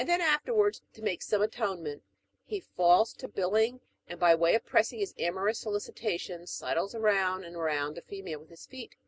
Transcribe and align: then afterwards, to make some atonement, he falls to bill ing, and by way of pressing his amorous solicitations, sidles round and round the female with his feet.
then 0.07 0.19
afterwards, 0.19 0.81
to 0.93 1.01
make 1.03 1.21
some 1.21 1.43
atonement, 1.43 2.01
he 2.43 2.59
falls 2.59 3.13
to 3.13 3.27
bill 3.27 3.55
ing, 3.55 3.79
and 4.07 4.19
by 4.19 4.33
way 4.33 4.55
of 4.55 4.65
pressing 4.65 4.97
his 4.97 5.13
amorous 5.19 5.59
solicitations, 5.59 6.49
sidles 6.49 6.95
round 6.95 7.45
and 7.45 7.55
round 7.61 7.95
the 7.95 8.01
female 8.01 8.39
with 8.39 8.49
his 8.49 8.65
feet. 8.65 8.95